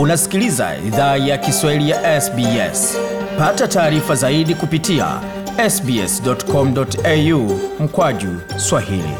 Unasikiliza 0.00 0.76
idhaa 0.86 1.16
ya 1.16 1.38
Kiswahili 1.38 1.90
ya 1.90 2.20
SBS. 2.20 2.96
Pata 3.38 3.68
taarifa 3.68 4.14
zaidi 4.14 4.54
kupitia 4.54 5.20
sbs.com.au 5.70 7.60
mkwaju 7.80 8.28
swahili. 8.56 9.14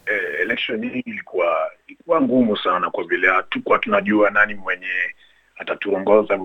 eh, 0.05 0.41
election 0.41 0.89
hii 0.89 0.99
ilikuwa 1.05 1.47
ilikuwa 1.87 2.21
ngumu 2.21 2.57
sana 2.57 2.89
kwa 2.89 3.03
vile 3.03 3.27
hatukuwa 3.27 3.79
tunajua 3.79 4.29
nani 4.29 4.53
mwenye 4.55 4.87
atatuongoza 5.57 6.39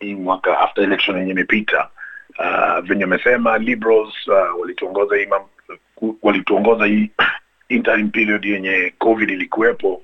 hii 0.00 0.14
mwaka 0.14 0.58
after 0.60 0.84
election 0.84 1.18
yenye 1.18 1.30
imepita. 1.30 1.88
Uh, 2.38 2.80
venye 2.84 3.04
amesema 3.04 3.58
liberals 3.58 4.28
uh, 4.28 4.60
walituongoza 4.60 5.16
hii 5.16 5.28
walituongoza 6.22 6.86
hii 6.86 7.10
interim 7.68 8.10
period 8.10 8.44
yenye 8.44 8.94
covid 8.98 9.30
ilikuwepo 9.30 10.02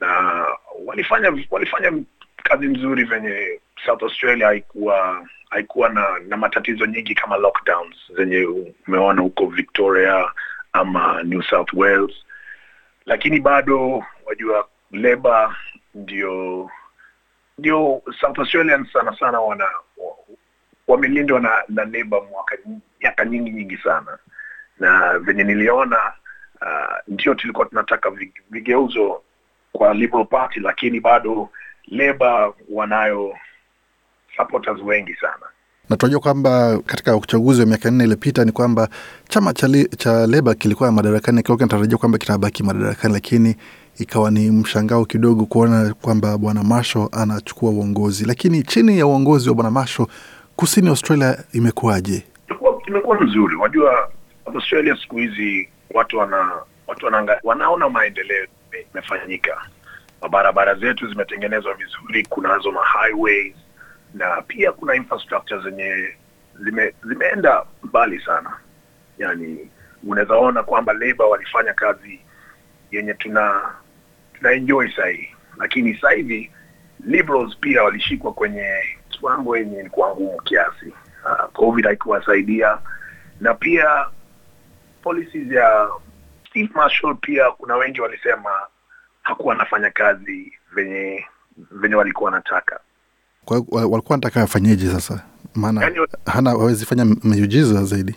na 0.00 0.44
walifanya 0.86 1.32
walifanya 1.50 1.92
kazi 2.36 2.66
nzuri 2.66 3.04
venye 3.04 3.60
south 3.86 4.02
australia 4.02 4.46
haikuwa 4.46 5.26
haikuwa 5.50 5.88
na, 5.88 6.18
na 6.28 6.36
matatizo 6.36 6.86
nyingi 6.86 7.14
kama 7.14 7.36
lockdowns 7.36 7.96
zenye 8.16 8.46
umeona 8.88 9.22
huko 9.22 9.46
victoria 9.46 10.30
ama 10.72 11.22
new 11.22 11.42
south 11.42 11.72
wales. 11.72 12.16
Lakini 13.06 13.40
bado 13.40 14.04
wajua 14.26 14.68
leba 14.90 15.56
ndio 15.94 16.70
ndio 17.58 18.02
south 18.20 18.38
australians 18.38 18.92
sana 18.92 19.16
sana 19.18 19.40
wana 19.40 19.64
wamelindwa 20.88 21.40
na, 21.40 21.50
na 21.68 21.84
leba 21.84 22.16
miaka 23.00 23.24
nyingi 23.24 23.50
nyingi 23.50 23.76
sana 23.76 24.18
na 24.80 25.18
venye 25.18 25.44
niliona 25.44 25.98
uh, 26.62 26.96
ndio 27.08 27.34
tulikuwa 27.34 27.66
tunataka 27.66 28.12
vigeuzo 28.50 29.22
kwa 29.72 29.94
liberal 29.94 30.26
party 30.26 30.60
lakini 30.60 31.00
bado 31.00 31.48
leba 31.86 32.52
wanayo 32.70 33.36
supporters 34.36 34.80
wengi 34.82 35.14
sana 35.14 35.46
na 35.90 35.96
tunajua 35.96 36.20
kwamba 36.20 36.78
katika 36.86 37.16
uchaguzi 37.16 37.60
wa 37.60 37.66
miaka 37.66 37.90
nne 37.90 38.04
iliyopita 38.04 38.44
ni 38.44 38.52
kwamba 38.52 38.88
chama 39.28 39.52
cha, 39.52 39.68
li, 39.68 39.84
cha 39.88 40.26
Leba 40.26 40.54
kilikuwa 40.54 40.92
madarakani 40.92 41.36
kilikuwa 41.36 41.56
kinatarajia 41.58 41.98
kwamba 41.98 42.18
kitabaki 42.18 42.62
madarakani, 42.62 43.14
lakini 43.14 43.56
ikawa 43.98 44.30
ni 44.30 44.50
mshangao 44.50 45.04
kidogo 45.04 45.46
kuona 45.46 45.94
kwamba 45.94 46.38
bwana 46.38 46.62
Masho 46.64 47.08
anachukua 47.12 47.70
uongozi. 47.70 48.24
Lakini 48.24 48.62
chini 48.62 48.98
ya 48.98 49.06
uongozi 49.06 49.48
wa 49.48 49.54
bwana 49.54 49.70
Marshall, 49.70 50.06
kusini 50.56 50.88
Australia 50.88 51.44
imekuwaje? 51.52 52.22
imekuwa 52.86 53.20
mzuri. 53.20 53.56
Wajua 53.56 54.10
australia 54.46 54.96
siku 55.02 55.16
hizi 55.16 55.68
watu 55.90 56.18
wana 56.18 56.52
watu 56.86 57.04
wananga, 57.04 57.40
wanaona 57.44 57.88
maendeleo 57.88 58.46
imefanyika. 58.94 59.62
Barabara 60.30 60.74
zetu 60.74 61.08
zimetengenezwa 61.08 61.74
vizuri 61.74 62.26
kunazo 62.26 62.72
ma 62.72 62.80
highways 62.86 63.54
na 64.14 64.42
pia 64.42 64.72
kuna 64.72 64.94
infrastructure 64.94 65.62
zenye 65.62 66.08
zime, 66.64 66.94
zimeenda 67.08 67.64
mbali 67.82 68.20
sana. 68.20 68.52
Yani 69.18 69.70
unaweza 70.06 70.34
ona 70.34 70.62
kwamba 70.62 70.92
labor 70.92 71.26
walifanya 71.26 71.74
kazi 71.74 72.20
yenye 72.90 73.14
tuna 73.14 73.62
tuna 74.38 74.52
enjoy 74.52 74.88
sahii. 74.96 75.28
Lakini 75.58 75.94
sasa 75.94 76.10
hivi 76.10 76.50
liberals 77.04 77.56
pia 77.60 77.82
walishikwa 77.82 78.32
kwenye 78.32 78.70
mambo 79.22 79.56
yenye 79.56 79.80
ilikuwa 79.80 80.10
ngumu 80.10 80.40
kiasi 80.44 80.86
uh, 81.24 81.52
covid 81.52 81.84
haikuwasaidia 81.84 82.78
na 83.40 83.54
pia 83.54 84.06
policies 85.02 85.52
ya 85.52 85.88
Steve 86.48 86.70
Marshall 86.74 87.16
pia 87.16 87.50
kuna 87.50 87.76
wengi 87.76 88.00
walisema 88.00 88.50
hakuwa 89.22 89.54
anafanya 89.54 89.90
kazi 89.90 90.52
venye 90.74 91.24
venye 91.70 91.94
walikuwa 91.94 92.30
wanataka 92.30 92.80
Kwa 93.44 93.56
walikuwa 93.70 94.02
wanataka 94.08 94.42
afanyeje 94.42 94.86
sasa? 94.86 95.24
Maana 95.54 95.82
yani, 95.82 95.96
hana 96.26 96.50
hawezi 96.50 96.86
fanya 96.86 97.04
miujiza 97.04 97.84
zaidi. 97.84 98.14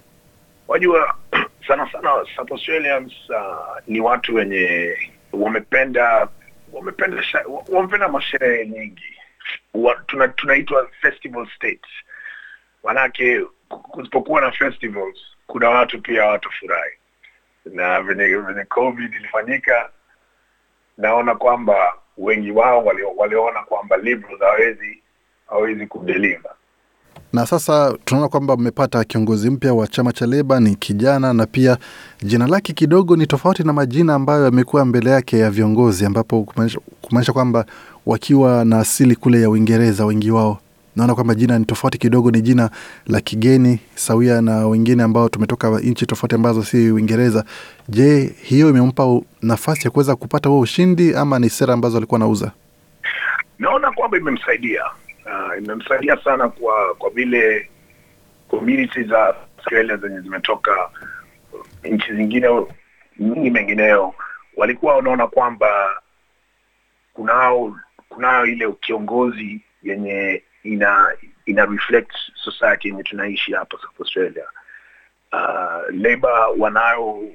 wajua 0.67 1.15
sana 1.67 1.91
sana 1.91 2.09
South 2.35 2.51
Australians 2.51 3.13
uh, 3.29 3.77
ni 3.87 3.99
watu 4.01 4.35
wenye 4.35 4.97
wamependa 5.33 6.27
wamependa 6.73 7.23
wamependa 7.69 8.07
masherehe 8.07 8.67
nyingi 8.67 9.18
tuna, 10.07 10.27
tunaitwa 10.27 10.87
festival 11.01 11.47
state 11.55 11.85
manake 12.83 13.41
kusipokuwa 13.69 14.41
na 14.41 14.51
festivals 14.51 15.17
kuna 15.47 15.69
watu 15.69 16.01
pia 16.01 16.25
watafurahi 16.25 16.91
na 17.65 18.01
venye 18.01 18.65
covid 18.65 19.13
ilifanyika 19.13 19.89
naona 20.97 21.35
kwamba 21.35 21.93
wengi 22.17 22.51
wao 22.51 22.85
walio- 22.85 23.13
waliona 23.17 23.63
kwamba 23.63 23.97
liberals 23.97 24.39
hawezi 24.39 25.03
hawezi 25.49 25.87
kudeliver 25.87 26.51
Na 27.33 27.45
sasa 27.45 27.93
tunaona 28.05 28.27
kwamba 28.29 28.57
mmepata 28.57 29.03
kiongozi 29.03 29.49
mpya 29.49 29.73
wa 29.73 29.87
chama 29.87 30.11
cha 30.13 30.25
Leba, 30.25 30.59
ni 30.59 30.75
kijana 30.75 31.33
na 31.33 31.45
pia 31.45 31.77
jina 32.23 32.47
lake 32.47 32.73
kidogo 32.73 33.15
ni 33.15 33.27
tofauti 33.27 33.63
na 33.63 33.73
majina 33.73 34.13
ambayo 34.15 34.45
yamekuwa 34.45 34.85
mbele 34.85 35.09
yake 35.09 35.39
ya 35.39 35.51
viongozi, 35.51 36.05
ambapo 36.05 36.43
kumaanisha- 37.01 37.33
kwamba 37.33 37.65
wakiwa 38.05 38.65
na 38.65 38.79
asili 38.79 39.15
kule 39.15 39.41
ya 39.41 39.49
Uingereza 39.49 40.05
wengi 40.05 40.31
wao 40.31 40.57
naona 40.95 41.15
kwamba 41.15 41.35
jina 41.35 41.59
ni 41.59 41.65
tofauti 41.65 41.97
kidogo, 41.97 42.31
ni 42.31 42.41
jina 42.41 42.69
la 43.07 43.21
kigeni 43.21 43.79
sawia 43.95 44.41
na 44.41 44.67
wengine 44.67 45.03
ambao 45.03 45.29
tumetoka 45.29 45.79
nchi 45.79 46.05
tofauti 46.05 46.35
ambazo 46.35 46.63
si 46.63 46.91
Uingereza. 46.91 47.45
Je, 47.89 48.35
hiyo 48.41 48.69
imempa 48.69 49.19
nafasi 49.41 49.81
ya 49.83 49.91
kuweza 49.91 50.15
kupata 50.15 50.49
huo 50.49 50.59
ushindi 50.59 51.15
ama 51.15 51.39
ni 51.39 51.49
sera 51.49 51.73
ambazo 51.73 51.97
alikuwa 51.97 52.17
anauza? 52.17 52.51
naona 53.59 53.91
kwamba 53.91 54.17
imemsaidia 54.17 54.81
uh, 55.29 55.57
imemsaidia 55.57 56.17
sana 56.23 56.49
kwa 56.49 56.95
kwa 56.95 57.09
vile 57.09 57.69
community 58.47 59.03
za 59.03 59.35
Australia 59.57 59.97
zenye 59.97 60.19
zimetoka 60.21 60.89
nchi 61.83 62.13
zingine 62.13 62.65
nyingi 63.19 63.49
mengineo 63.49 64.13
walikuwa 64.57 64.95
wanaona 64.95 65.27
kwamba 65.27 66.01
kunao 67.13 67.79
kunao 68.09 68.45
ile 68.45 68.71
kiongozi 68.71 69.61
yenye 69.83 70.43
ina 70.63 71.07
ina 71.45 71.65
reflect 71.65 72.11
society 72.35 72.87
yenye 72.87 73.03
tunaishi 73.03 73.53
hapa 73.53 73.77
South 73.81 73.99
Australia. 73.99 74.45
Uh, 75.33 75.95
Labour 75.95 76.53
wanayo 76.57 77.29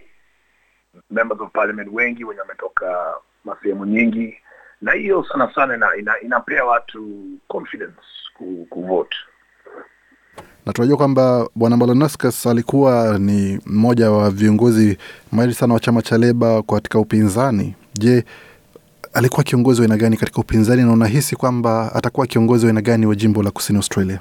members 1.10 1.40
of 1.40 1.52
parliament 1.52 1.88
wengi 1.92 2.24
wenye 2.24 2.40
wametoka 2.40 3.14
masehemu 3.44 3.84
nyingi 3.84 4.38
na 4.84 4.92
hiyo 4.92 5.24
sana 5.32 5.54
sana 5.54 5.74
ina, 5.74 5.96
ina, 5.96 6.20
inapea 6.20 6.64
watu 6.64 7.24
confidence 7.48 8.00
ku, 8.38 8.66
kuvote 8.70 9.16
na 10.66 10.72
tunajua 10.72 10.96
kwamba 10.96 11.48
bwana 11.54 11.76
Malanauskas 11.76 12.46
alikuwa 12.46 13.18
ni 13.18 13.60
mmoja 13.66 14.10
wa 14.10 14.30
viongozi 14.30 14.98
mahiri 15.32 15.54
sana 15.54 15.74
wa 15.74 15.80
chama 15.80 16.02
cha 16.02 16.18
Leba 16.18 16.62
katika 16.62 16.98
upinzani. 16.98 17.74
Je, 17.94 18.24
alikuwa 19.12 19.44
kiongozi 19.44 19.80
wa 19.80 19.84
aina 19.84 19.96
gani 19.96 20.16
katika 20.16 20.40
upinzani 20.40 20.82
na 20.82 20.92
unahisi 20.92 21.36
kwamba 21.36 21.92
atakuwa 21.94 22.26
kiongozi 22.26 22.66
wa 22.66 22.70
aina 22.70 22.80
gani 22.80 23.06
wa 23.06 23.14
jimbo 23.14 23.42
la 23.42 23.50
kusini 23.50 23.76
Australia? 23.78 24.20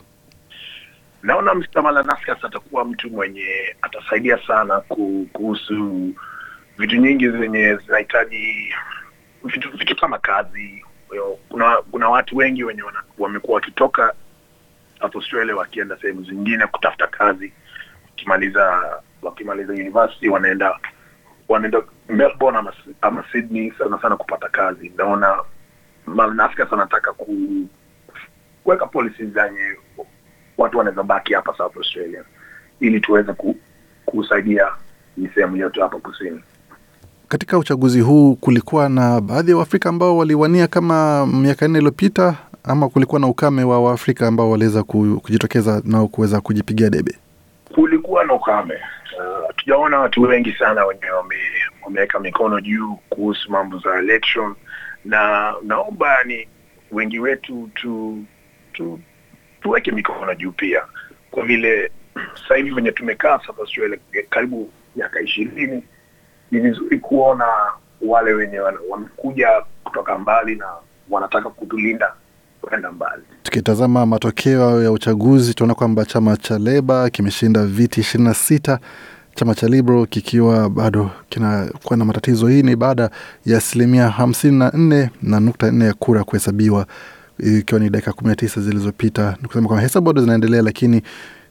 Naona 1.23 1.53
Mr. 1.55 1.81
Malanauskas 1.81 2.43
atakuwa 2.45 2.85
mtu 2.85 3.09
mwenye 3.09 3.75
atasaidia 3.81 4.39
sana 4.47 4.81
kuhusu 5.33 6.09
vitu 6.77 6.95
nyingi 6.95 7.29
zenye 7.29 7.77
zinahitaji 7.85 8.73
vitu, 9.43 9.71
vitu 9.77 9.95
kama 9.95 10.17
kazi. 10.19 10.85
Kuna 11.49 11.77
kuna 11.91 12.09
watu 12.09 12.37
wengi 12.37 12.63
wenye 12.63 12.83
wamekuwa 13.17 13.55
wakitoka 13.55 14.13
Australia 14.99 15.55
wakienda 15.55 15.97
sehemu 16.01 16.23
zingine 16.23 16.67
kutafuta 16.67 17.07
kazi, 17.07 17.53
wakimaliza 18.05 18.93
wakimaliza 19.21 19.73
university 19.73 20.29
wanaenda 20.29 20.79
wanaenda 21.49 21.81
Melbourne 22.09 22.57
ama, 22.59 22.73
ama 23.01 23.23
Sydney 23.31 23.71
sana 23.77 23.99
sana 24.01 24.17
kupata 24.17 24.49
kazi. 24.49 24.91
Naona 24.97 25.39
Malanauskas 26.05 26.73
anataka 26.73 27.13
ku 27.13 27.37
kuweka 28.63 28.85
policies 28.85 29.29
zenye 29.29 29.75
watu 30.57 30.77
wanaweza 30.77 31.03
baki 31.03 31.33
hapa 31.33 31.57
South 31.57 31.77
Australia 31.77 32.23
ili 32.79 32.99
tuweze 32.99 33.33
ku, 33.33 33.55
kusaidia 34.05 34.67
hii 35.15 35.27
sehemu 35.35 35.57
yetu 35.57 35.81
hapa 35.81 35.99
kusini. 35.99 36.43
Katika 37.33 37.57
uchaguzi 37.57 37.99
huu 38.01 38.35
kulikuwa 38.35 38.89
na 38.89 39.21
baadhi 39.21 39.51
ya 39.51 39.57
Waafrika 39.57 39.89
ambao 39.89 40.17
waliwania 40.17 40.67
kama 40.67 41.25
miaka 41.27 41.67
nne 41.67 41.77
iliyopita, 41.77 42.35
ama 42.63 42.89
kulikuwa 42.89 43.21
na 43.21 43.27
ukame 43.27 43.63
wa 43.63 43.81
Waafrika 43.81 44.27
ambao 44.27 44.51
waliweza 44.51 44.83
kujitokeza 44.83 45.81
nao 45.85 46.07
kuweza 46.07 46.41
kujipigia 46.41 46.89
debe? 46.89 47.17
Kulikuwa 47.75 48.23
na 48.23 48.33
ukame. 48.33 48.73
Hatujaona 49.47 49.97
uh, 49.97 50.03
watu 50.03 50.21
wengi 50.21 50.51
sana 50.51 50.85
wenye 50.85 51.01
wameweka 51.83 52.19
mikono 52.19 52.61
juu 52.61 52.95
kuhusu 53.09 53.51
mambo 53.51 53.77
za 53.79 53.99
election, 53.99 54.55
na 55.05 55.53
naomba 55.63 56.23
ni 56.23 56.47
wengi 56.91 57.19
wetu 57.19 57.69
tu, 57.75 58.23
tu 58.73 58.99
tuweke 59.61 59.91
mikono 59.91 60.35
juu 60.35 60.51
pia, 60.51 60.81
kwa 61.31 61.45
vile 61.45 61.91
sasa 62.47 62.55
venye 62.75 62.91
tumekaa 62.91 63.39
sasa 63.39 63.53
karibu 64.29 64.69
miaka 64.95 65.21
ishirini 65.21 65.83
ni 66.53 66.59
vizuri 66.59 66.99
kuona 66.99 67.45
wale 68.07 68.33
wenye 68.33 68.59
wamekuja 68.89 69.47
kutoka 69.83 70.17
mbali 70.17 70.55
na 70.55 70.65
wanataka 71.09 71.49
kutulinda 71.49 72.13
kwenda 72.61 72.91
mbali. 72.91 73.23
Tukitazama 73.43 74.05
matokeo 74.05 74.83
ya 74.83 74.91
uchaguzi 74.91 75.53
tunaona 75.53 75.75
kwamba 75.75 76.05
chama 76.05 76.37
cha 76.37 76.57
Leba 76.59 77.09
kimeshinda 77.09 77.65
viti 77.65 77.99
ishirini 78.01 78.27
na 78.29 78.33
sita 78.33 78.79
chama 79.35 79.55
cha 79.55 79.67
Liberal 79.67 80.07
kikiwa 80.07 80.69
bado 80.69 81.09
kinakuwa 81.29 81.97
na 81.97 82.05
matatizo. 82.05 82.47
Hii 82.47 82.63
ni 82.63 82.75
baada 82.75 83.09
ya 83.45 83.57
asilimia 83.57 84.09
hamsini 84.09 84.59
na 84.59 84.71
nne 84.73 85.09
na 85.21 85.39
nukta 85.39 85.71
nne 85.71 85.85
ya 85.85 85.93
kura 85.93 86.23
kuhesabiwa 86.23 86.85
ikiwa 87.39 87.79
ni 87.79 87.89
dakika 87.89 88.13
kumi 88.13 88.29
na 88.29 88.35
tisa 88.35 88.61
zilizopita. 88.61 89.37
Ni 89.41 89.47
kusema 89.47 89.67
kwamba 89.67 89.83
hesabu 89.83 90.05
bado 90.05 90.21
zinaendelea, 90.21 90.61
lakini 90.61 91.01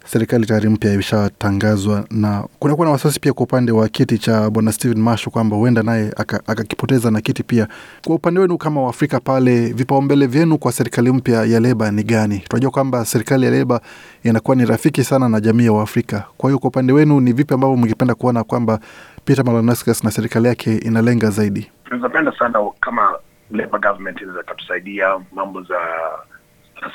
serikali 0.04 0.46
tayari 0.46 0.68
mpya 0.68 0.92
imeshatangazwa, 0.92 2.04
na 2.10 2.44
kunakuwa 2.58 2.86
na 2.86 2.92
wasiwasi 2.92 3.20
pia 3.20 3.32
kwa 3.32 3.44
upande 3.44 3.72
wa 3.72 3.88
kiti 3.88 4.18
cha 4.18 4.50
bwana 4.50 4.72
Stephen 4.72 4.98
Mashu 5.02 5.30
kwamba 5.30 5.56
huenda 5.56 5.82
naye 5.82 6.12
akakipoteza 6.46 7.10
na 7.10 7.20
kiti 7.20 7.42
pia. 7.42 7.68
Kwa 8.06 8.14
upande 8.14 8.40
wenu 8.40 8.58
kama 8.58 8.82
Waafrika 8.82 9.20
pale, 9.20 9.72
vipaumbele 9.72 10.26
vyenu 10.26 10.58
kwa 10.58 10.72
serikali 10.72 11.12
mpya 11.12 11.44
ya 11.44 11.60
Leba 11.60 11.90
ni 11.90 12.02
gani? 12.02 12.38
Tunajua 12.38 12.70
kwamba 12.70 13.04
serikali 13.04 13.44
ya 13.44 13.50
Leba 13.50 13.80
inakuwa 14.22 14.56
ni 14.56 14.64
rafiki 14.64 15.04
sana 15.04 15.28
na 15.28 15.40
jamii 15.40 15.64
ya 15.64 15.72
Waafrika. 15.72 16.24
Kwa 16.36 16.50
hiyo 16.50 16.58
kwa 16.58 16.68
upande 16.68 16.92
wenu 16.92 17.20
ni 17.20 17.32
vipi 17.32 17.54
ambavyo 17.54 17.76
mngependa 17.76 18.14
kuona 18.14 18.44
kwamba 18.44 18.80
Peter 19.24 19.44
Malanauskas 19.44 20.04
na 20.04 20.10
serikali 20.10 20.48
yake 20.48 20.76
inalenga 20.78 21.30
zaidi? 21.30 21.70
Tunapenda 21.84 22.32
sana 22.38 22.58
kama 22.80 23.14
Labour 23.50 23.80
government 23.80 24.20
inaweza 24.20 24.42
katusaidia 24.42 25.20
mambo 25.34 25.62
za 25.62 25.78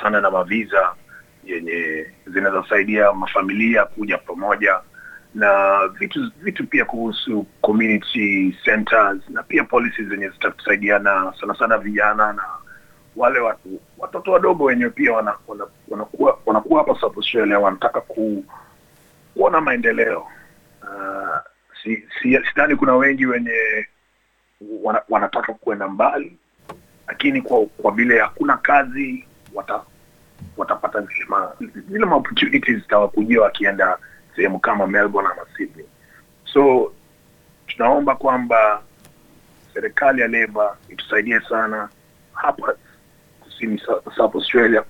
sana 0.02 0.20
na 0.20 0.30
maviza 0.30 0.88
yenye 1.48 2.06
zinazosaidia 2.26 3.12
mafamilia 3.12 3.84
kuja 3.84 4.18
pamoja 4.18 4.80
na 5.34 5.78
vitu 5.88 6.30
vitu 6.42 6.66
pia 6.66 6.84
kuhusu 6.84 7.46
community 7.60 8.56
centers 8.64 9.22
na 9.28 9.42
pia 9.42 9.64
policies 9.64 10.08
zenye 10.08 10.28
zitatusaidiana 10.28 11.34
sana 11.40 11.54
sana 11.54 11.78
vijana 11.78 12.32
na 12.32 12.42
wale 13.16 13.38
watu 13.38 13.80
watoto 13.98 14.32
wadogo 14.32 14.64
wenyewe 14.64 14.90
pia 14.90 15.12
wana, 15.12 15.34
wana, 15.48 15.66
wanakuwa 15.88 16.38
wanakuwa 16.46 16.78
hapa 16.84 17.58
wanataka 17.60 18.00
ku, 18.00 18.44
kuona 19.34 19.60
maendeleo. 19.60 20.26
Uh, 20.82 21.36
si, 21.82 21.96
si, 22.22 22.38
sidhani 22.48 22.76
kuna 22.76 22.96
wengi 22.96 23.26
wenye 23.26 23.86
wana, 24.82 25.02
wanataka 25.08 25.52
kuenda 25.54 25.88
mbali, 25.88 26.36
lakini 27.08 27.42
kwa 27.42 27.66
kwa 27.66 27.92
vile 27.92 28.18
hakuna 28.20 28.56
kazi 28.56 29.24
wata, 29.54 29.80
watapata 31.00 31.64
zile 31.90 32.04
opportunities 32.04 32.76
zitawakujia 32.82 33.40
wakienda 33.40 33.98
sehemu 34.36 34.58
kama 34.58 34.86
Melbourne 34.86 35.30
ama 35.32 35.42
Sydney. 35.56 35.84
So 36.52 36.92
tunaomba 37.66 38.14
kwamba 38.16 38.82
serikali 39.74 40.20
ya 40.20 40.28
Leba 40.28 40.76
itusaidie 40.88 41.40
sana 41.48 41.88
hapa 42.32 42.74
kusini 43.40 43.80
South 44.16 44.34
Australia, 44.34 44.82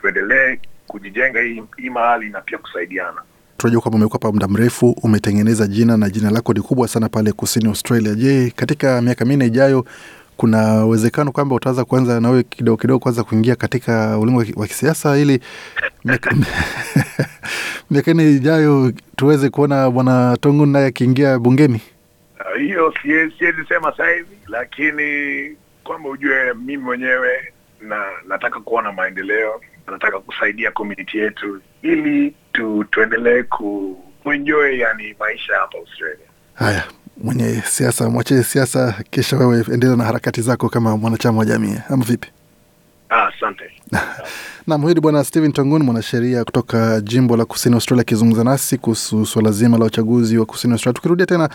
tuendelee 0.00 0.58
kujijenga 0.86 1.40
hii, 1.40 1.90
mahali 1.90 2.30
na 2.30 2.40
pia 2.40 2.58
kusaidiana. 2.58 3.22
Tunajua 3.56 3.80
kwamba 3.80 3.96
umekuwa 3.96 4.18
hapa 4.20 4.32
muda 4.32 4.48
mrefu, 4.48 4.90
umetengeneza 5.02 5.66
jina 5.66 5.96
na 5.96 6.10
jina 6.10 6.30
lako 6.30 6.52
ni 6.52 6.60
kubwa 6.60 6.88
sana 6.88 7.08
pale 7.08 7.32
kusini 7.32 7.68
Australia. 7.68 8.14
Je, 8.14 8.52
katika 8.56 9.02
miaka 9.02 9.24
minne 9.24 9.46
ijayo 9.46 9.84
kuna 10.38 10.84
uwezekano 10.86 11.32
kwamba 11.32 11.54
utaweza 11.54 11.84
kuanza 11.84 12.20
nawe 12.20 12.42
kidogo 12.42 12.76
kidogo 12.76 12.98
kwanza 12.98 13.24
kuingia 13.24 13.56
katika 13.56 14.18
ulimwengu 14.18 14.60
wa 14.60 14.66
kisiasa 14.66 15.18
ili 15.18 15.40
miaka 17.90 18.14
nne 18.14 18.30
ijayo 18.30 18.92
tuweze 19.16 19.50
kuona 19.50 19.90
bwana 19.90 20.36
Tongun 20.40 20.68
naye 20.68 20.86
akiingia 20.86 21.38
bungeni? 21.38 21.80
Hiyo 22.58 22.86
uh, 22.88 22.94
siwezi 23.38 23.64
sema 23.68 23.90
sasa 23.90 24.10
hivi, 24.10 24.36
lakini 24.48 25.56
kwamba 25.84 26.08
ujue 26.08 26.54
mimi 26.54 26.76
mwenyewe 26.76 27.52
na 27.80 28.04
nataka 28.28 28.60
kuona 28.60 28.92
maendeleo, 28.92 29.60
nataka 29.86 30.20
kusaidia 30.20 30.70
community 30.70 31.18
yetu 31.18 31.60
ili 31.82 32.34
tu, 32.52 32.84
tuendelee 32.90 33.42
ku, 33.42 33.96
kuenjoy 34.22 34.78
yani 34.78 35.14
maisha 35.20 35.56
hapa 35.56 35.78
Australia. 35.78 36.26
Haya, 36.54 36.84
mwenye 37.22 37.62
siasa 37.66 38.10
mwachie 38.10 38.42
siasa, 38.42 38.94
kisha 39.10 39.36
wewe 39.36 39.64
endelea 39.72 39.96
na 39.96 40.04
harakati 40.04 40.42
zako 40.42 40.68
kama 40.68 40.96
mwanachama 40.96 41.38
wa 41.38 41.44
jamii, 41.44 41.76
ama 41.88 42.04
vipi? 42.04 42.28
Asante. 43.08 43.64
Nam, 44.66 44.82
huyu 44.82 44.94
ni 44.94 45.00
bwana 45.00 45.24
Stephen 45.24 45.52
Tongun, 45.52 45.82
mwanasheria 45.82 46.44
kutoka 46.44 47.00
jimbo 47.00 47.36
la 47.36 47.44
kusini 47.44 47.74
Australia, 47.74 48.00
akizungumza 48.00 48.44
nasi 48.44 48.78
kuhusu 48.78 49.26
suala 49.26 49.50
zima 49.52 49.78
la 49.78 49.84
uchaguzi 49.84 50.38
wa 50.38 50.46
kusini 50.46 50.72
Australia. 50.72 50.94
Tukirudia 50.94 51.26
tena, 51.26 51.48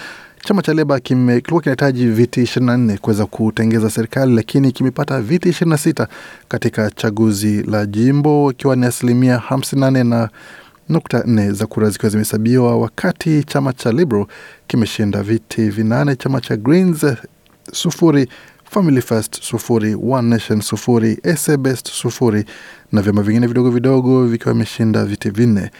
chama 0.43 0.61
cha 0.61 0.73
Leba 0.73 0.99
kilikuwa 0.99 1.61
kinahitaji 1.61 2.07
viti 2.07 2.41
ishirini 2.43 2.71
na 2.71 2.77
nne 2.77 2.97
kuweza 2.97 3.25
kutengeza 3.25 3.89
serikali, 3.89 4.35
lakini 4.35 4.71
kimepata 4.71 5.21
viti 5.21 5.49
ishirini 5.49 5.71
na 5.71 5.77
sita 5.77 6.07
katika 6.47 6.91
chaguzi 6.91 7.63
la 7.63 7.85
jimbo, 7.85 8.51
ikiwa 8.51 8.75
ni 8.75 8.85
asilimia 8.85 9.37
hamsini 9.37 9.81
na 9.81 9.91
nne 9.91 10.03
na 10.03 10.29
nukta 10.89 11.23
nne 11.25 11.51
za 11.51 11.65
kura 11.67 11.89
zikiwa 11.89 12.09
zimehesabiwa, 12.09 12.77
wakati 12.77 13.43
chama 13.43 13.73
cha 13.73 13.91
Liberal 13.91 14.25
kimeshinda 14.67 15.23
viti 15.23 15.69
vinane, 15.69 16.15
chama 16.15 16.41
cha 16.41 16.55
Greens 16.57 17.05
sufuri 17.73 18.27
Family 18.73 19.01
First 19.01 19.41
sufuri, 19.43 19.95
One 19.95 20.29
Nation 20.29 20.61
sufuri, 20.61 21.17
SA 21.37 21.57
Best 21.57 21.87
sufuri 21.87 22.45
na 22.91 23.01
vyama 23.01 23.21
vingine 23.21 23.47
vidogo 23.47 23.69
vidogo 23.71 24.25
vikiwa 24.25 24.53
vimeshinda 24.53 25.05
viti 25.05 25.29
vinne, 25.29 25.71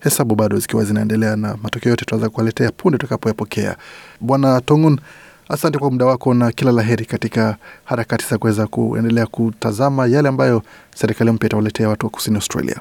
hesabu 0.00 0.34
bado 0.34 0.58
zikiwa 0.58 0.84
zinaendelea 0.84 1.36
na 1.36 1.56
matokeo 1.62 1.90
yote 1.90 2.04
tunaweza 2.04 2.28
kuwaletea 2.30 2.70
punde 2.72 2.98
tutakapoyapokea. 2.98 3.76
Bwana 4.20 4.60
Tongun, 4.60 5.00
asante 5.48 5.78
kwa 5.78 5.90
muda 5.90 6.06
wako 6.06 6.34
na 6.34 6.52
kila 6.52 6.72
la 6.72 6.82
heri 6.82 7.04
katika 7.04 7.56
harakati 7.84 8.26
za 8.30 8.38
kuweza 8.38 8.66
kuendelea 8.66 9.26
kutazama 9.26 10.06
yale 10.06 10.28
ambayo 10.28 10.62
serikali 10.94 11.30
mpya 11.30 11.46
itawaletea 11.46 11.88
watu 11.88 12.06
wa 12.06 12.10
kusini 12.10 12.36
Australia. 12.36 12.80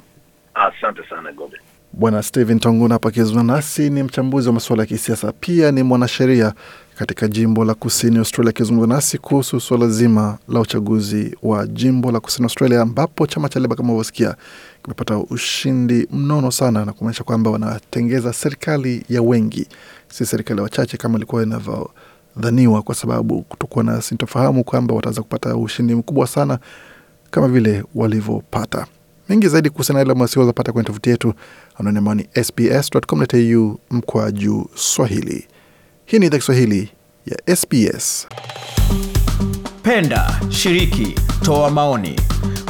Asante 0.56 1.10
sana 1.10 1.32
Gode. 1.32 1.58
Bwana 1.94 2.24
Stephen 2.24 2.60
Tonguna 2.60 2.96
hapa 2.96 3.10
akizungumza 3.10 3.54
nasi, 3.56 3.90
ni 3.90 4.04
mchambuzi 4.04 4.48
wa 4.48 4.54
masuala 4.54 4.84
ya 4.84 4.88
kisiasa, 4.88 5.32
pia 5.32 5.72
ni 5.72 5.84
mwanasheria 5.84 6.54
katika 6.98 7.28
jimbo 7.28 7.66
la 7.66 7.74
kusini 7.74 8.18
Australia, 8.18 8.50
akizungumza 8.50 8.96
nasi 8.96 9.18
kuhusu 9.18 9.60
suala 9.60 9.88
zima 9.88 10.38
la 10.48 10.60
uchaguzi 10.60 11.38
wa 11.44 11.68
jimbo 11.68 12.12
la 12.12 12.20
kusini 12.20 12.44
Australia, 12.46 12.82
ambapo 12.82 13.28
chama 13.28 13.50
cha 13.50 13.60
Leba 13.60 13.76
kama 13.76 13.90
ulivyosikia 13.90 14.36
kimepata 14.84 15.18
ushindi 15.18 16.08
mnono 16.12 16.52
sana 16.52 16.86
na 16.86 16.94
kumaanisha 16.94 17.24
kwamba 17.24 17.52
wanatengeza 17.52 18.34
serikali 18.34 19.06
ya 19.10 19.22
wengi, 19.22 19.68
si 20.08 20.26
serikali 20.26 20.58
ya 20.60 20.64
wachache 20.64 20.98
kama 20.98 21.18
ilikuwa 21.18 21.44
inavyodhaniwa, 21.44 22.82
kwa 22.82 22.96
sababu 22.96 23.42
kutokuwa 23.42 23.84
na 23.84 24.02
sintofahamu 24.02 24.64
kwamba 24.64 24.96
wataweza 24.96 25.22
kupata 25.22 25.56
ushindi 25.56 25.96
mkubwa 25.96 26.28
sana 26.28 26.60
kama 27.32 27.48
vile 27.48 27.84
walivyopata. 27.96 28.88
Mengi 29.30 29.48
zaidi 29.48 29.70
kuhusiana 29.70 30.00
na 30.00 30.06
ile 30.06 30.14
masiwa 30.14 30.46
zapata 30.46 30.72
kwenye 30.72 30.88
tovuti 30.88 31.10
yetu 31.10 31.34
anaone 31.76 31.98
ambao 32.00 32.16
ni 32.16 32.28
sbs.com.au 32.44 33.80
mkwa 33.92 34.32
juu 34.32 34.66
Swahili. 34.76 35.48
Hii 36.06 36.20
ni 36.20 36.26
idhaa 36.26 36.38
Kiswahili 36.38 36.90
ya 37.26 37.56
SBS. 37.56 38.28
Penda, 39.84 40.42
shiriki, 40.50 41.16
toa 41.42 41.70
maoni. 41.70 42.20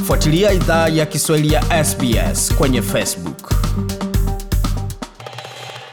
Fuatilia 0.07 0.51
idhaa 0.53 0.87
ya 0.87 1.05
Kiswahili 1.05 1.53
ya 1.53 1.83
SBS 1.85 2.55
kwenye 2.55 2.81
Facebook. 2.81 3.54